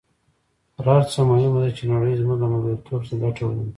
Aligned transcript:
تر 0.77 0.85
هر 0.93 1.03
څه 1.11 1.19
مهمه 1.31 1.59
ده 1.63 1.69
چې 1.77 1.83
نړۍ 1.93 2.13
زموږ 2.21 2.37
له 2.41 2.47
ملګرتوب 2.53 3.01
څخه 3.07 3.19
ګټه 3.23 3.41
وویني. 3.43 3.69